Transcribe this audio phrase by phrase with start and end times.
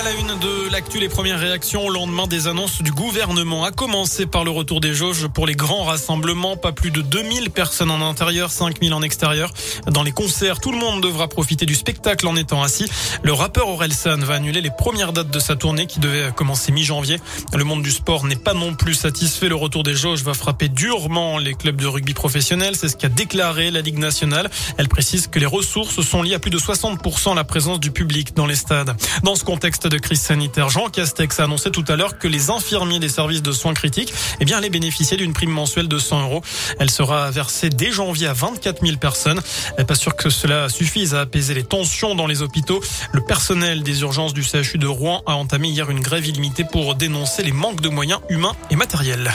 [0.00, 3.70] À la une de l'actu, les premières réactions au lendemain des annonces du gouvernement, a
[3.70, 7.90] commencé par le retour des jauges pour les grands rassemblements, pas plus de 2000 personnes
[7.90, 9.52] en intérieur, 5000 en extérieur.
[9.88, 12.86] Dans les concerts, tout le monde devra profiter du spectacle en étant assis.
[13.22, 17.18] Le rappeur Orelsan va annuler les premières dates de sa tournée qui devait commencer mi-janvier.
[17.54, 19.50] Le monde du sport n'est pas non plus satisfait.
[19.50, 22.74] Le retour des jauges va frapper durement les clubs de rugby professionnels.
[22.74, 24.48] C'est ce qu'a déclaré la Ligue nationale.
[24.78, 27.90] Elle précise que les ressources sont liées à plus de 60% à la présence du
[27.90, 28.96] public dans les stades.
[29.24, 32.48] Dans ce contexte, de crise sanitaire, Jean Castex a annoncé tout à l'heure que les
[32.48, 36.42] infirmiers des services de soins critiques eh allaient bénéficier d'une prime mensuelle de 100 euros.
[36.78, 39.40] Elle sera versée dès janvier à 24 000 personnes.
[39.86, 42.80] Pas sûr que cela suffise à apaiser les tensions dans les hôpitaux.
[43.12, 46.94] Le personnel des urgences du CHU de Rouen a entamé hier une grève illimitée pour
[46.94, 49.32] dénoncer les manques de moyens humains et matériels.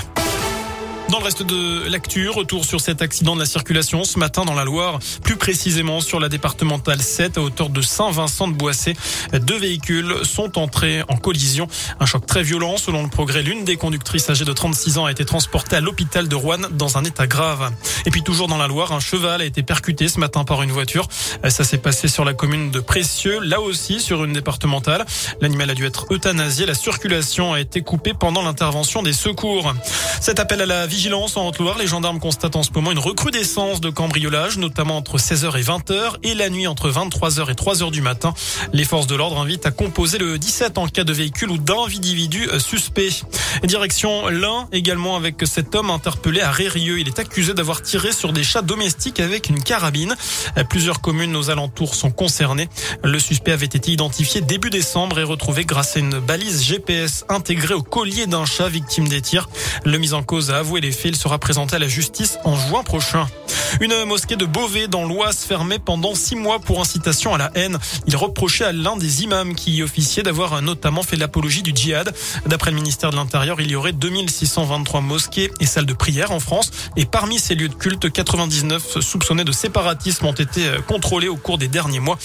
[1.10, 4.56] Dans le reste de l'actu, retour sur cet accident de la circulation ce matin dans
[4.56, 8.96] la Loire, plus précisément sur la départementale 7 à hauteur de Saint-Vincent de Boissé.
[9.32, 11.68] Deux véhicules sont entrés en collision.
[12.00, 12.78] Un choc très violent.
[12.78, 16.28] Selon le progrès, l'une des conductrices âgées de 36 ans a été transportée à l'hôpital
[16.28, 17.72] de Rouen dans un état grave.
[18.08, 20.72] Et puis toujours dans la Loire, un cheval a été percuté ce matin par une
[20.72, 21.08] voiture.
[21.48, 25.06] Ça s'est passé sur la commune de Précieux, là aussi sur une départementale.
[25.40, 26.66] L'animal a dû être euthanasié.
[26.66, 29.72] La circulation a été coupée pendant l'intervention des secours.
[30.20, 33.82] Cet appel à la vigilance en Haute-Loire, les gendarmes constatent en ce moment une recrudescence
[33.82, 38.02] de cambriolage, notamment entre 16h et 20h et la nuit entre 23h et 3h du
[38.02, 38.34] matin.
[38.72, 42.48] Les forces de l'ordre invitent à composer le 17 en cas de véhicule ou d'individu
[42.60, 43.10] suspect.
[43.66, 46.98] Direction l'un également avec cet homme interpellé à Rérieux.
[47.02, 50.16] Il est accusé d'avoir tiré sur des chats domestiques avec une carabine.
[50.70, 52.70] Plusieurs communes aux alentours sont concernées.
[53.04, 57.74] Le suspect avait été identifié début décembre et retrouvé grâce à une balise GPS intégrée
[57.74, 59.50] au collier d'un chat victime des tirs.
[59.84, 61.12] Le mis en cause a avoué les faits.
[61.12, 63.28] Il sera présenté à la justice en juin prochain.
[63.82, 67.78] Une mosquée de Beauvais dans l'Oise fermée pendant six mois pour incitation à la haine.
[68.08, 72.14] Il reprochait à l'un des imams qui y officiait d'avoir notamment fait l'apologie du djihad.
[72.46, 76.40] D'après le ministère de l'Intérieur, il y aurait 2623 mosquées et salles de prière en
[76.40, 76.72] France.
[76.96, 81.58] Et parmi ces lieux de culte, 99 soupçonnés de séparatisme ont été contrôlés au cours
[81.58, 82.18] des derniers mois.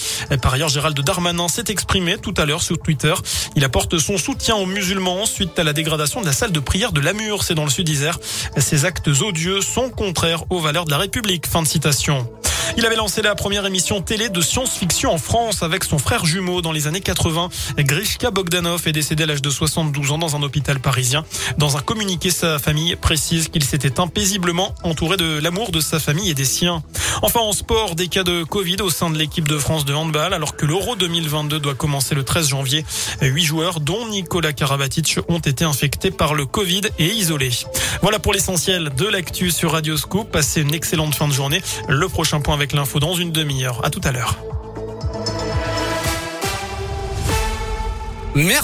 [0.43, 3.15] Par ailleurs, Gérald Darmanin s'est exprimé tout à l'heure sur Twitter.
[3.57, 6.93] Il apporte son soutien aux musulmans suite à la dégradation de la salle de prière
[6.93, 8.19] de Lamur, c'est dans le sud d'Isère.
[8.57, 11.47] Ces actes odieux sont contraires aux valeurs de la République.
[11.47, 12.29] Fin de citation.
[12.77, 16.63] Il avait lancé la première émission télé de science-fiction en France avec son frère jumeau
[16.63, 17.49] dans les années 80.
[17.79, 21.25] Grishka Bogdanov est décédé à l'âge de 72 ans dans un hôpital parisien.
[21.59, 26.31] Dans un communiqué, sa famille précise qu'il s'était paisiblement entouré de l'amour de sa famille
[26.31, 26.83] et des siens.
[27.23, 30.33] Enfin, en sport, des cas de Covid au sein de l'équipe de France de handball,
[30.33, 32.85] alors que l'Euro 2022 doit commencer le 13 janvier.
[33.21, 37.51] Huit joueurs, dont Nicolas Karabatic, ont été infectés par le Covid et isolés.
[38.03, 40.31] Voilà pour l'essentiel de l'actu sur Radio Scoop.
[40.31, 41.63] Passez une excellente fin de journée.
[41.89, 43.85] Le prochain avec l'info dans une demi-heure.
[43.85, 44.37] À tout à l'heure.
[48.35, 48.59] Merci.